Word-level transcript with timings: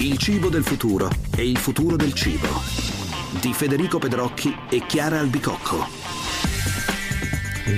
Il 0.00 0.16
cibo 0.16 0.48
del 0.48 0.62
futuro 0.62 1.10
e 1.36 1.48
il 1.48 1.58
futuro 1.58 1.96
del 1.96 2.12
cibo. 2.12 2.46
Di 3.40 3.52
Federico 3.52 3.98
Pedrocchi 3.98 4.54
e 4.70 4.86
Chiara 4.86 5.18
Albicocco. 5.18 5.86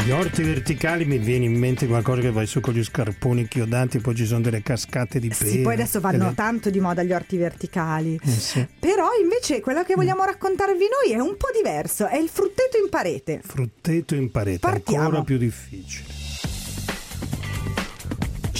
Gli 0.04 0.10
orti 0.10 0.42
verticali 0.42 1.06
mi 1.06 1.16
viene 1.16 1.46
in 1.46 1.58
mente 1.58 1.86
qualcosa 1.86 2.20
che 2.20 2.30
vai 2.30 2.46
su 2.46 2.60
con 2.60 2.74
gli 2.74 2.84
scarponi 2.84 3.48
chiodanti, 3.48 4.00
poi 4.00 4.14
ci 4.14 4.26
sono 4.26 4.42
delle 4.42 4.62
cascate 4.62 5.18
di 5.18 5.28
pelo. 5.28 5.50
Sì, 5.50 5.60
poi 5.60 5.72
adesso 5.72 6.00
vanno 6.00 6.34
tanto 6.34 6.68
di 6.68 6.78
moda 6.78 7.02
gli 7.02 7.12
orti 7.14 7.38
verticali. 7.38 8.20
Eh 8.22 8.30
sì. 8.30 8.66
Però 8.78 9.08
invece 9.20 9.60
quello 9.60 9.82
che 9.82 9.94
vogliamo 9.94 10.22
raccontarvi 10.22 10.86
noi 11.02 11.16
è 11.16 11.18
un 11.18 11.36
po' 11.38 11.48
diverso, 11.54 12.06
è 12.06 12.18
il 12.18 12.28
frutteto 12.28 12.76
in 12.76 12.90
parete. 12.90 13.40
Frutteto 13.42 14.14
in 14.14 14.30
parete, 14.30 14.58
Partiamo. 14.58 15.04
ancora 15.04 15.22
più 15.22 15.38
difficile. 15.38 16.19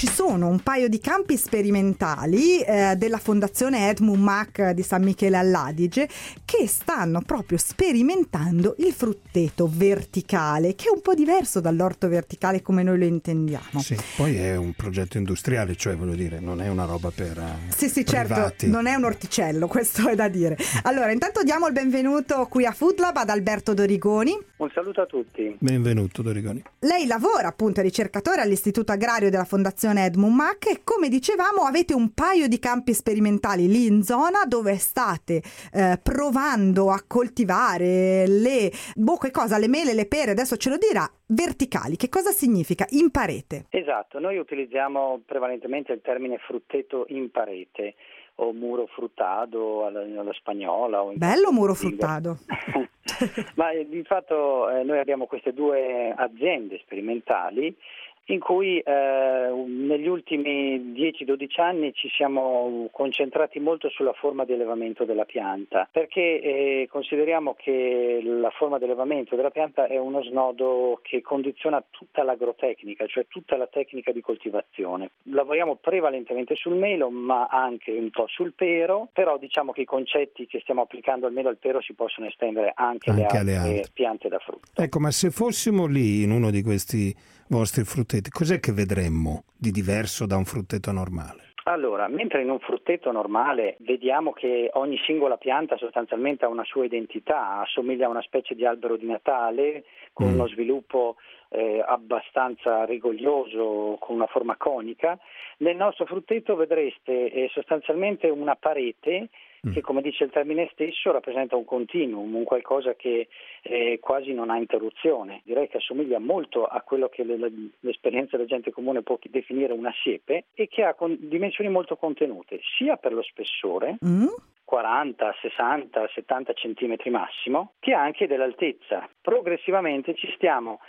Ci 0.01 0.07
sono 0.07 0.47
un 0.47 0.61
paio 0.61 0.89
di 0.89 0.97
campi 0.97 1.37
sperimentali 1.37 2.59
eh, 2.61 2.95
della 2.97 3.19
fondazione 3.19 3.87
Edmund 3.87 4.19
Mac 4.19 4.71
di 4.71 4.81
San 4.81 5.03
Michele 5.03 5.37
all'Adige 5.37 6.09
che 6.57 6.67
stanno 6.67 7.21
proprio 7.21 7.57
sperimentando 7.57 8.75
il 8.79 8.91
frutteto 8.91 9.69
verticale, 9.71 10.75
che 10.75 10.89
è 10.89 10.91
un 10.93 10.99
po' 10.99 11.13
diverso 11.13 11.61
dall'orto 11.61 12.09
verticale 12.09 12.61
come 12.61 12.83
noi 12.83 12.97
lo 12.97 13.05
intendiamo. 13.05 13.79
Sì, 13.79 13.95
poi 14.17 14.35
è 14.35 14.57
un 14.57 14.73
progetto 14.73 15.17
industriale, 15.17 15.77
cioè 15.77 15.95
voglio 15.95 16.13
dire, 16.15 16.41
non 16.41 16.59
è 16.61 16.67
una 16.67 16.83
roba 16.83 17.09
per 17.09 17.37
eh, 17.37 17.71
Sì, 17.73 17.87
sì, 17.87 18.05
certo, 18.05 18.33
privati. 18.33 18.67
non 18.67 18.85
è 18.85 18.95
un 18.95 19.05
orticello, 19.05 19.67
questo 19.67 20.09
è 20.09 20.15
da 20.15 20.27
dire. 20.27 20.57
Allora, 20.83 21.13
intanto 21.13 21.41
diamo 21.41 21.67
il 21.67 21.73
benvenuto 21.73 22.45
qui 22.47 22.65
a 22.65 22.73
Food 22.73 22.99
Lab 22.99 23.15
ad 23.15 23.29
Alberto 23.29 23.73
Dorigoni. 23.73 24.37
Un 24.57 24.69
saluto 24.73 24.99
a 25.01 25.05
tutti. 25.05 25.55
Benvenuto 25.57 26.21
Dorigoni. 26.21 26.61
Lei 26.79 27.07
lavora 27.07 27.47
appunto, 27.47 27.79
è 27.79 27.83
ricercatore 27.83 28.41
all'Istituto 28.41 28.91
Agrario 28.91 29.29
della 29.29 29.45
Fondazione 29.45 30.03
Edmund 30.05 30.35
Mac 30.35 30.67
e 30.67 30.81
come 30.83 31.07
dicevamo 31.07 31.61
avete 31.61 31.93
un 31.93 32.13
paio 32.13 32.49
di 32.49 32.59
campi 32.59 32.93
sperimentali 32.93 33.69
lì 33.69 33.85
in 33.85 34.03
zona 34.03 34.43
dove 34.45 34.77
state 34.77 35.41
eh, 35.71 35.97
provando 36.03 36.39
a 36.41 37.03
coltivare 37.07 38.25
le, 38.27 38.71
boh, 38.95 39.17
che 39.17 39.31
cosa, 39.31 39.57
le 39.57 39.67
mele, 39.67 39.93
le 39.93 40.07
pere, 40.07 40.31
adesso 40.31 40.57
ce 40.57 40.69
lo 40.69 40.77
dirà, 40.77 41.09
verticali. 41.27 41.95
Che 41.95 42.09
cosa 42.09 42.31
significa? 42.31 42.85
In 42.89 43.11
parete. 43.11 43.65
Esatto, 43.69 44.19
noi 44.19 44.37
utilizziamo 44.37 45.21
prevalentemente 45.25 45.91
il 45.93 46.01
termine 46.01 46.37
frutteto 46.37 47.05
in 47.09 47.29
parete 47.31 47.95
o 48.35 48.53
muro 48.53 48.87
fruttado 48.87 49.85
alla, 49.85 50.01
alla 50.01 50.33
spagnola. 50.33 51.03
Bello 51.13 51.51
muro 51.51 51.75
lingua. 51.79 52.07
fruttado. 52.07 52.37
Ma 53.55 53.71
di 53.73 54.03
fatto 54.03 54.69
eh, 54.69 54.83
noi 54.83 54.99
abbiamo 54.99 55.25
queste 55.25 55.53
due 55.53 56.13
aziende 56.15 56.79
sperimentali 56.83 57.75
in 58.25 58.39
cui 58.39 58.79
eh, 58.79 59.51
negli 59.67 60.07
ultimi 60.07 60.93
10-12 60.93 61.61
anni 61.61 61.93
ci 61.93 62.09
siamo 62.09 62.87
concentrati 62.91 63.59
molto 63.59 63.89
sulla 63.89 64.13
forma 64.13 64.45
di 64.45 64.53
allevamento 64.53 65.03
della 65.05 65.25
pianta, 65.25 65.87
perché 65.91 66.39
eh, 66.41 66.87
consideriamo 66.89 67.55
che 67.57 68.21
la 68.23 68.49
forma 68.51 68.77
di 68.77 68.85
allevamento 68.85 69.35
della 69.35 69.49
pianta 69.49 69.87
è 69.87 69.97
uno 69.97 70.23
snodo 70.23 70.99
che 71.01 71.21
condiziona 71.21 71.83
tutta 71.89 72.23
l'agrotecnica, 72.23 73.05
cioè 73.07 73.25
tutta 73.27 73.57
la 73.57 73.67
tecnica 73.67 74.11
di 74.11 74.21
coltivazione. 74.21 75.09
Lavoriamo 75.23 75.75
prevalentemente 75.75 76.55
sul 76.55 76.75
melo, 76.75 77.09
ma 77.09 77.47
anche 77.47 77.91
un 77.91 78.09
po' 78.11 78.27
sul 78.27 78.53
pero, 78.53 79.09
però 79.11 79.37
diciamo 79.37 79.71
che 79.71 79.81
i 79.81 79.85
concetti 79.85 80.45
che 80.47 80.59
stiamo 80.61 80.81
applicando 80.81 81.25
al 81.25 81.33
melo 81.33 81.47
e 81.49 81.51
al 81.51 81.57
pero 81.57 81.81
si 81.81 81.93
possono 81.93 82.27
estendere 82.27 82.71
anche, 82.75 83.09
Anche 83.09 83.37
alle 83.37 83.55
altre. 83.55 83.89
piante 83.93 84.29
da 84.29 84.39
frutto. 84.39 84.81
Ecco, 84.81 84.99
ma 84.99 85.11
se 85.11 85.31
fossimo 85.31 85.85
lì 85.85 86.23
in 86.23 86.31
uno 86.31 86.49
di 86.51 86.61
questi 86.61 87.13
vostri 87.51 87.83
fruttetti, 87.83 88.29
cos'è 88.29 88.61
che 88.61 88.71
vedremmo 88.71 89.43
di 89.57 89.71
diverso 89.71 90.25
da 90.25 90.37
un 90.37 90.45
frutteto 90.45 90.93
normale? 90.93 91.49
Allora, 91.65 92.07
mentre 92.07 92.41
in 92.41 92.49
un 92.49 92.59
frutteto 92.59 93.11
normale 93.11 93.75
vediamo 93.79 94.31
che 94.31 94.69
ogni 94.73 94.97
singola 95.05 95.37
pianta 95.37 95.77
sostanzialmente 95.77 96.45
ha 96.45 96.47
una 96.47 96.63
sua 96.63 96.85
identità, 96.85 97.59
assomiglia 97.59 98.07
a 98.07 98.09
una 98.09 98.21
specie 98.21 98.55
di 98.55 98.65
albero 98.65 98.95
di 98.95 99.05
Natale 99.05 99.83
con 100.13 100.29
Mm. 100.29 100.33
uno 100.33 100.47
sviluppo 100.47 101.17
eh, 101.49 101.83
abbastanza 101.85 102.85
rigoglioso, 102.85 103.97
con 103.99 104.15
una 104.15 104.27
forma 104.27 104.55
conica, 104.55 105.19
nel 105.57 105.75
nostro 105.75 106.05
frutteto 106.05 106.55
vedreste 106.55 107.31
eh, 107.31 107.49
sostanzialmente 107.53 108.27
una 108.29 108.55
parete 108.55 109.29
Mm. 109.67 109.73
che 109.73 109.81
come 109.81 110.01
dice 110.01 110.23
il 110.23 110.31
termine 110.31 110.67
stesso 110.73 111.11
rappresenta 111.11 111.55
un 111.55 111.65
continuum, 111.65 112.33
un 112.33 112.43
qualcosa 112.43 112.95
che 112.95 113.27
eh, 113.61 113.99
quasi 114.01 114.33
non 114.33 114.49
ha 114.49 114.57
interruzione. 114.57 115.41
Direi 115.43 115.67
che 115.67 115.77
assomiglia 115.77 116.17
molto 116.17 116.65
a 116.65 116.81
quello 116.81 117.09
che 117.09 117.23
le- 117.23 117.37
le- 117.37 117.51
l'esperienza 117.81 118.37
della 118.37 118.47
gente 118.49 118.71
comune 118.71 119.03
può 119.03 119.19
definire 119.21 119.71
una 119.73 119.93
siepe 120.01 120.45
e 120.55 120.67
che 120.67 120.83
ha 120.83 120.95
con- 120.95 121.15
dimensioni 121.19 121.69
molto 121.69 121.95
contenute, 121.95 122.59
sia 122.75 122.95
per 122.97 123.13
lo 123.13 123.21
spessore, 123.21 123.97
Mm? 124.03 124.25
40, 124.65 125.35
60, 125.41 126.07
70 126.13 126.53
centimetri 126.53 127.09
massimo, 127.09 127.73
che 127.79 127.93
anche 127.93 128.25
dell'altezza. 128.25 129.07
Progressivamente 129.21 130.15
ci 130.15 130.31
stiamo 130.35 130.79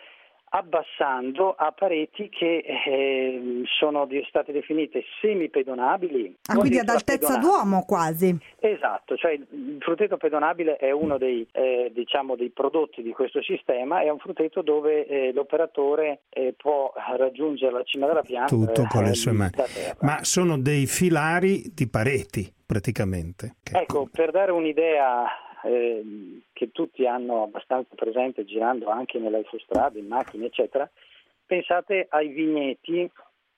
abbassando 0.55 1.55
a 1.55 1.73
pareti 1.73 2.29
che 2.29 2.65
eh, 2.87 3.63
sono 3.79 4.07
state 4.29 4.53
definite 4.53 5.03
semipedonabili. 5.21 6.37
Ah, 6.47 6.57
quindi 6.57 6.79
ad 6.79 6.89
altezza 6.89 7.39
pedonabili. 7.39 7.47
d'uomo 7.47 7.85
quasi. 7.85 8.39
Esatto, 8.61 9.17
cioè 9.17 9.33
il 9.33 9.79
frutteto 9.81 10.19
pedonabile 10.19 10.77
è 10.77 10.91
uno 10.91 11.17
dei, 11.17 11.47
eh, 11.53 11.91
diciamo, 11.95 12.37
dei 12.37 12.51
prodotti 12.51 13.03
di 13.03 13.13
questo 13.13 13.43
sistema, 13.43 14.03
è 14.03 14.11
un 14.11 14.19
frutteto 14.19 14.61
dove 14.63 15.07
eh, 15.07 15.33
l'operatore 15.33 16.23
eh, 16.29 16.55
può 16.57 16.93
raggiungere 17.17 17.73
la 17.73 17.83
cima 17.85 18.07
della 18.07 18.23
pianta 18.23 18.55
Tutto 18.55 18.87
con 18.89 19.05
le 19.05 19.11
eh, 19.11 19.15
sue 19.15 19.33
mani. 19.33 19.53
Ma 20.01 20.23
sono 20.23 20.59
dei 20.59 20.87
filari 20.87 21.73
di 21.73 21.89
pareti, 21.89 22.53
praticamente. 22.67 23.57
Ecco, 23.73 24.07
per 24.13 24.31
dare 24.31 24.53
un'idea 24.53 25.25
eh, 25.65 26.41
che 26.53 26.71
tutti 26.71 27.07
hanno 27.07 27.43
abbastanza 27.43 27.95
presente 27.95 28.45
girando 28.45 28.89
anche 28.89 29.19
nelle 29.19 29.39
autostrade, 29.39 29.99
in 29.99 30.07
macchine, 30.07 30.47
eccetera, 30.47 30.89
pensate 31.47 32.07
ai 32.11 32.29
vigneti, 32.29 33.11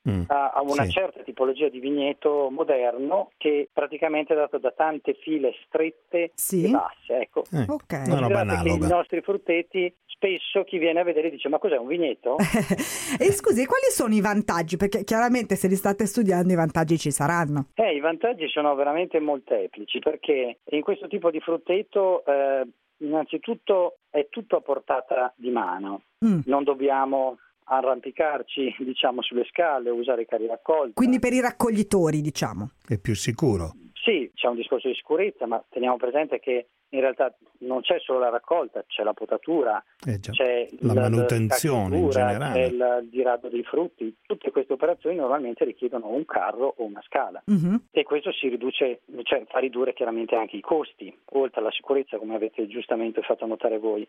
Mm, 0.09 0.23
a, 0.27 0.51
a 0.51 0.61
una 0.63 0.85
sì. 0.85 0.91
certa 0.91 1.23
tipologia 1.23 1.69
di 1.71 1.81
vigneto 1.81 2.49
moderno 2.51 3.31
che 3.39 3.69
praticamente 3.73 4.35
è 4.35 4.37
dato 4.37 4.59
da 4.59 4.71
tante 4.71 5.15
file 5.15 5.55
strette 5.67 6.33
Sì. 6.35 6.67
e 6.67 6.71
basse. 6.71 7.21
Ecco, 7.21 7.45
Eh, 7.53 7.65
Ok. 7.69 8.03
Una 8.07 8.19
roba 8.19 8.45
Considerate 8.45 8.47
che 8.63 8.69
i 8.69 8.73
analoga. 8.73 8.95
nostri 8.97 9.21
fruttetti 9.23 9.95
spesso 10.07 10.63
chi 10.65 10.79
viene 10.79 11.01
a 11.01 11.05
vedere 11.05 11.31
dice 11.31 11.49
ma 11.49 11.59
cos'è 11.59 11.77
un 11.77 11.87
vigneto? 11.87 12.37
e 13.19 13.33
scusi, 13.33 13.65
quali 13.67 13.89
sono 13.91 14.15
i 14.15 14.21
vantaggi? 14.21 14.77
Perché 14.77 15.05
chiaramente 15.05 15.57
se 15.57 15.69
li 15.69 15.75
state 15.75 16.05
studiando 16.07 16.53
i 16.53 16.57
vantaggi 16.57 16.99
ci 16.99 17.11
saranno. 17.11 17.69
Eh, 17.75 17.95
I 17.95 18.01
vantaggi 18.01 18.47
sono 18.49 18.75
veramente 18.75 19.19
molteplici 19.21 19.99
perché 20.01 20.59
in 20.65 20.83
questo 20.83 21.09
tipo 21.09 21.31
di 21.31 21.41
frutteto 21.41 22.25
eh, 22.27 22.67
innanzitutto 22.99 23.99
è 24.11 24.27
tutto 24.31 24.57
a 24.57 24.61
portata 24.61 25.33
di 25.37 25.51
mano, 25.51 26.03
Mm. 26.25 26.41
non 26.47 26.65
dobbiamo 26.65 27.37
arrampicarci 27.65 28.75
diciamo 28.81 29.23
sulle 29.23 29.45
scale 29.45 29.91
o 29.91 29.95
usare 29.95 30.23
i 30.23 30.27
carri 30.27 30.47
raccolta. 30.47 30.93
Quindi 30.95 31.19
per 31.19 31.33
i 31.33 31.41
raccoglitori, 31.41 32.21
diciamo. 32.21 32.71
È 32.87 32.99
più 32.99 33.15
sicuro. 33.15 33.73
Sì, 33.95 34.31
c'è 34.35 34.49
un 34.49 34.57
discorso 34.57 34.89
di 34.89 34.95
sicurezza, 34.95 35.47
ma 35.47 35.63
teniamo 35.71 35.97
presente 35.97 36.39
che 36.39 36.67
in 36.91 37.01
realtà 37.01 37.35
non 37.61 37.81
c'è 37.81 37.99
solo 37.99 38.19
la 38.21 38.29
raccolta, 38.29 38.85
c'è 38.87 39.03
la 39.03 39.15
potatura, 39.15 39.83
Eh 40.07 40.21
già. 40.21 40.31
c'è 40.31 40.69
La 40.81 40.93
manutenzione 40.95 41.99
in 41.99 42.11
generale. 42.11 42.53
c'è 42.53 42.67
il 42.67 43.09
dirado 43.11 43.49
dei 43.49 43.65
frutti. 43.65 44.15
Tutte 44.25 44.51
queste 44.51 44.75
operazioni 44.75 45.17
normalmente 45.17 45.65
richiedono 45.65 46.09
un 46.09 46.25
carro 46.27 46.75
o 46.77 46.85
una 46.85 47.03
scala. 47.07 47.43
Mhm. 47.47 47.87
E 47.91 48.03
questo 48.05 48.31
si 48.33 48.49
riduce, 48.49 49.01
cioè 49.23 49.43
fa 49.49 49.59
ridurre 49.59 49.95
chiaramente 49.95 50.37
anche 50.37 50.57
i 50.57 50.61
costi, 50.61 51.13
oltre 51.33 51.61
alla 51.63 51.73
sicurezza, 51.73 52.19
come 52.19 52.35
avete 52.37 52.67
giustamente 52.69 53.23
fatto 53.23 53.47
notare 53.47 53.79
voi. 53.79 54.07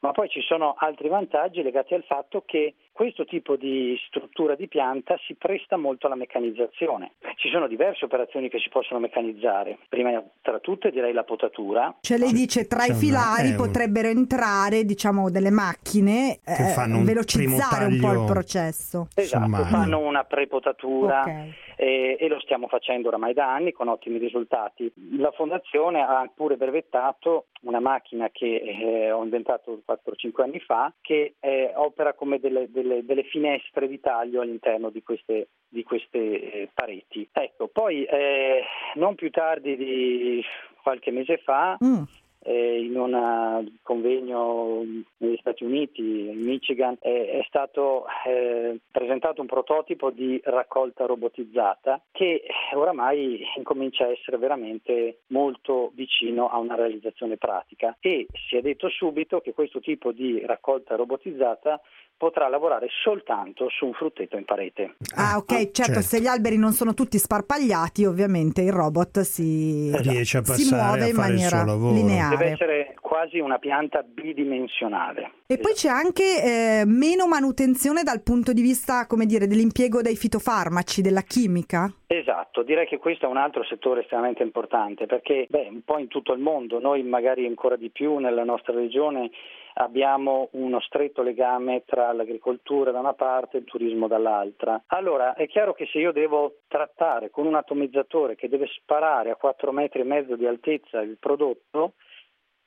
Ma 0.00 0.12
poi 0.12 0.28
ci 0.28 0.40
sono 0.42 0.74
altri 0.78 1.08
vantaggi 1.08 1.60
legati 1.62 1.92
al 1.92 2.04
fatto 2.06 2.44
che 2.46 2.74
questo 2.92 3.24
tipo 3.24 3.56
di 3.56 3.96
struttura 4.06 4.54
di 4.54 4.68
pianta 4.68 5.16
si 5.26 5.34
presta 5.34 5.76
molto 5.76 6.06
alla 6.06 6.14
meccanizzazione. 6.14 7.12
Ci 7.36 7.48
sono 7.50 7.66
diverse 7.66 8.04
operazioni 8.04 8.48
che 8.48 8.58
si 8.60 8.68
possono 8.68 9.00
meccanizzare. 9.00 9.78
Prima 9.88 10.22
tra 10.40 10.60
tutte 10.60 10.90
direi 10.90 11.12
la 11.12 11.24
potatura. 11.24 11.96
Cioè 12.00 12.16
lei 12.18 12.32
dice 12.32 12.66
tra 12.68 12.80
c'è 12.80 12.86
i 12.86 12.90
una- 12.90 12.98
filari 12.98 13.48
è 13.48 13.50
un- 13.50 13.56
potrebbero 13.56 14.08
entrare, 14.08 14.84
diciamo, 14.84 15.30
delle 15.30 15.50
macchine, 15.50 16.38
Che 16.44 16.52
eh, 16.70 16.72
fanno 16.74 16.98
un 16.98 17.04
velocizzare 17.04 17.84
un 17.86 17.98
po' 18.00 18.12
il 18.12 18.24
processo. 18.24 19.08
Esatto, 19.16 19.64
fanno 19.64 19.98
una 19.98 20.22
prepotatura 20.24 21.22
Ok. 21.22 21.67
Eh, 21.78 22.16
e 22.18 22.26
lo 22.28 22.40
stiamo 22.40 22.66
facendo 22.66 23.06
oramai 23.06 23.32
da 23.34 23.54
anni 23.54 23.70
con 23.70 23.86
ottimi 23.86 24.18
risultati. 24.18 24.92
La 25.16 25.30
Fondazione 25.30 26.02
ha 26.02 26.28
pure 26.34 26.56
brevettato 26.56 27.46
una 27.62 27.78
macchina 27.78 28.28
che 28.30 28.56
eh, 28.56 29.12
ho 29.12 29.22
inventato 29.22 29.80
4-5 29.86 30.42
anni 30.42 30.58
fa 30.58 30.92
che 31.00 31.34
eh, 31.38 31.72
opera 31.76 32.14
come 32.14 32.40
delle, 32.40 32.68
delle- 32.70 33.04
delle 33.04 33.22
finestre 33.22 33.86
di 33.86 34.00
taglio 34.00 34.40
all'interno 34.40 34.90
di 34.90 35.02
queste, 35.04 35.50
di 35.68 35.84
queste 35.84 36.18
eh, 36.18 36.68
pareti. 36.74 37.28
Ecco, 37.32 37.68
poi 37.68 38.04
eh, 38.04 38.64
non 38.94 39.14
più 39.14 39.30
tardi 39.30 39.76
di 39.76 40.42
qualche 40.82 41.12
mese 41.12 41.38
fa 41.38 41.76
Mm. 41.84 42.02
Eh, 42.48 42.80
in 42.82 42.96
un 42.96 43.70
convegno 43.82 44.82
negli 45.18 45.36
Stati 45.38 45.64
Uniti, 45.64 46.00
in 46.00 46.40
Michigan, 46.40 46.96
è 47.00 47.44
stato 47.46 48.06
eh, 48.26 48.78
presentato 48.90 49.42
un 49.42 49.46
prototipo 49.46 50.10
di 50.10 50.40
raccolta 50.44 51.04
robotizzata 51.04 52.00
che 52.10 52.42
oramai 52.74 53.44
incomincia 53.56 54.04
a 54.04 54.10
essere 54.10 54.38
veramente 54.38 55.20
molto 55.28 55.92
vicino 55.94 56.48
a 56.48 56.58
una 56.58 56.74
realizzazione 56.74 57.36
pratica 57.36 57.96
e 58.00 58.26
si 58.48 58.56
è 58.56 58.62
detto 58.62 58.88
subito 58.88 59.40
che 59.40 59.52
questo 59.52 59.80
tipo 59.80 60.12
di 60.12 60.42
raccolta 60.46 60.96
robotizzata 60.96 61.80
potrà 62.18 62.48
lavorare 62.48 62.88
soltanto 63.02 63.68
su 63.70 63.86
un 63.86 63.92
frutteto 63.92 64.36
in 64.36 64.44
parete. 64.44 64.96
Ah, 65.14 65.36
ok, 65.36 65.52
certo, 65.52 65.72
certo, 65.72 66.00
se 66.00 66.20
gli 66.20 66.26
alberi 66.26 66.58
non 66.58 66.72
sono 66.72 66.92
tutti 66.92 67.16
sparpagliati, 67.16 68.04
ovviamente 68.04 68.60
il 68.60 68.72
robot 68.72 69.20
si, 69.20 69.90
riesce 69.98 70.38
a 70.38 70.42
passare 70.42 70.62
si 70.62 70.74
muove 70.74 71.02
a 71.02 71.06
in 71.06 71.14
maniera 71.14 71.64
lineare. 71.64 72.36
Deve 72.38 72.50
essere 72.52 72.94
quasi 73.00 73.38
una 73.38 73.58
pianta 73.58 74.02
bidimensionale. 74.02 75.32
E 75.46 75.54
esatto. 75.54 75.60
poi 75.62 75.72
c'è 75.72 75.88
anche 75.88 76.22
eh, 76.22 76.82
meno 76.86 77.26
manutenzione 77.26 78.02
dal 78.02 78.22
punto 78.22 78.52
di 78.52 78.62
vista, 78.62 79.06
come 79.06 79.26
dire, 79.26 79.46
dell'impiego 79.46 80.02
dei 80.02 80.16
fitofarmaci, 80.16 81.02
della 81.02 81.22
chimica? 81.22 81.92
Esatto, 82.06 82.62
direi 82.62 82.86
che 82.86 82.98
questo 82.98 83.26
è 83.26 83.28
un 83.28 83.36
altro 83.36 83.64
settore 83.64 84.00
estremamente 84.00 84.42
importante 84.42 85.06
perché 85.06 85.46
beh, 85.48 85.68
un 85.70 85.82
po' 85.84 85.98
in 85.98 86.08
tutto 86.08 86.32
il 86.32 86.40
mondo, 86.40 86.80
noi 86.80 87.02
magari 87.02 87.46
ancora 87.46 87.76
di 87.76 87.90
più 87.90 88.16
nella 88.16 88.44
nostra 88.44 88.74
regione 88.74 89.30
abbiamo 89.74 90.48
uno 90.52 90.80
stretto 90.80 91.22
legame 91.22 91.82
tra 91.84 92.12
l'agricoltura 92.12 92.90
da 92.90 92.98
una 92.98 93.14
parte 93.14 93.56
e 93.56 93.60
il 93.60 93.66
turismo 93.66 94.08
dall'altra. 94.08 94.82
Allora 94.88 95.34
è 95.34 95.46
chiaro 95.46 95.72
che 95.72 95.86
se 95.86 95.98
io 95.98 96.12
devo 96.12 96.58
trattare 96.68 97.30
con 97.30 97.46
un 97.46 97.54
atomizzatore 97.54 98.34
che 98.34 98.48
deve 98.48 98.66
sparare 98.66 99.30
a 99.30 99.36
4 99.36 99.72
metri 99.72 100.00
e 100.00 100.04
mezzo 100.04 100.36
di 100.36 100.46
altezza 100.46 101.00
il 101.00 101.16
prodotto, 101.18 101.92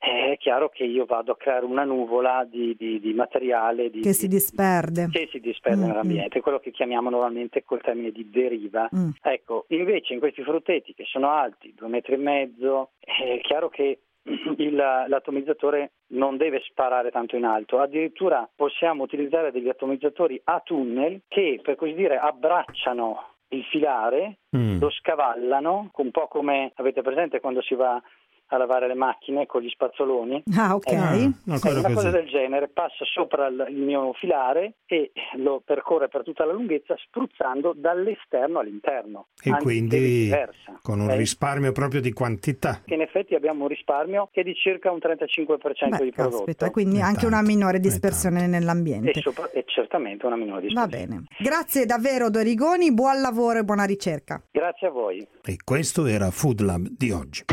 è 0.02 0.36
chiaro 0.36 0.68
che 0.68 0.82
io 0.82 1.04
vado 1.04 1.32
a 1.32 1.36
creare 1.36 1.64
una 1.64 1.84
nuvola 1.84 2.44
di, 2.44 2.74
di, 2.76 2.98
di 2.98 3.12
materiale 3.12 3.88
di, 3.88 4.00
che 4.00 4.12
si 4.12 4.26
disperde, 4.26 5.08
che 5.12 5.28
si 5.30 5.38
disperde 5.38 5.84
mm, 5.84 5.86
nell'ambiente, 5.86 6.38
mm. 6.38 6.42
quello 6.42 6.58
che 6.58 6.72
chiamiamo 6.72 7.08
normalmente 7.08 7.62
col 7.62 7.80
termine 7.80 8.10
di 8.10 8.28
deriva. 8.28 8.88
Mm. 8.94 9.10
Ecco, 9.22 9.66
invece 9.68 10.14
in 10.14 10.18
questi 10.18 10.42
frutteti 10.42 10.92
che 10.92 11.04
sono 11.06 11.30
alti, 11.30 11.72
due 11.76 11.86
metri 11.86 12.14
e 12.14 12.16
mezzo, 12.16 12.90
è 12.98 13.40
chiaro 13.42 13.68
che 13.68 14.00
il, 14.58 14.74
l'atomizzatore 14.74 15.92
non 16.08 16.36
deve 16.36 16.60
sparare 16.68 17.12
tanto 17.12 17.36
in 17.36 17.44
alto, 17.44 17.78
addirittura 17.78 18.48
possiamo 18.54 19.04
utilizzare 19.04 19.52
degli 19.52 19.68
atomizzatori 19.68 20.40
a 20.44 20.60
tunnel 20.64 21.22
che 21.28 21.60
per 21.62 21.76
così 21.76 21.94
dire 21.94 22.18
abbracciano 22.18 23.30
il 23.50 23.62
filare, 23.64 24.38
mm. 24.56 24.80
lo 24.80 24.90
scavallano, 24.90 25.90
un 25.94 26.10
po' 26.10 26.26
come 26.26 26.72
avete 26.74 27.02
presente 27.02 27.38
quando 27.38 27.62
si 27.62 27.74
va 27.74 28.02
a 28.54 28.58
lavare 28.58 28.86
le 28.86 28.94
macchine 28.94 29.46
con 29.46 29.62
gli 29.62 29.68
spazzoloni. 29.70 30.42
Ah, 30.56 30.74
ok. 30.74 30.92
Eh, 30.92 30.96
ah, 30.96 31.14
una 31.44 31.58
così. 31.58 31.92
cosa 31.92 32.10
del 32.10 32.28
genere 32.28 32.68
passa 32.68 33.04
sopra 33.04 33.46
il, 33.46 33.66
il, 33.70 33.80
mio 33.80 34.12
filare 34.12 34.74
e 34.86 35.12
lo 35.36 35.62
percorre 35.64 36.08
per 36.08 36.22
tutta 36.22 36.44
la 36.44 36.52
lunghezza 36.52 36.94
spruzzando 36.98 37.72
dall'esterno 37.74 38.58
all'interno. 38.58 39.28
E 39.42 39.50
quindi 39.60 40.30
con 40.82 41.00
un 41.00 41.06
okay? 41.06 41.18
risparmio 41.18 41.72
proprio 41.72 42.00
di 42.02 42.12
quantità. 42.12 42.82
Che 42.84 42.94
in 42.94 43.00
effetti 43.00 43.34
abbiamo 43.34 43.62
un 43.62 43.68
risparmio 43.68 44.28
che 44.30 44.42
è 44.42 44.44
di 44.44 44.54
circa 44.54 44.90
un 44.90 44.98
35% 44.98 45.88
Beh, 45.88 46.04
di 46.04 46.10
prodotto. 46.10 46.36
Aspetta, 46.36 46.70
quindi 46.70 46.98
è 46.98 47.02
anche 47.02 47.20
tanto, 47.22 47.34
una 47.34 47.42
minore 47.42 47.80
dispersione 47.80 48.46
nell'ambiente. 48.46 49.10
E, 49.12 49.20
sopra, 49.20 49.50
e 49.50 49.64
certamente 49.66 50.26
una 50.26 50.36
minore 50.36 50.60
dispersione. 50.62 51.06
Va 51.06 51.14
bene. 51.14 51.24
Grazie 51.38 51.86
davvero 51.86 52.28
Dorigoni, 52.28 52.92
buon 52.92 53.20
lavoro 53.22 53.60
e 53.60 53.64
buona 53.64 53.84
ricerca. 53.84 54.42
Grazie 54.50 54.88
a 54.88 54.90
voi. 54.90 55.26
E 55.42 55.56
questo 55.64 56.04
era 56.04 56.30
Food 56.30 56.60
Lab 56.60 56.86
di 56.90 57.10
oggi. 57.10 57.44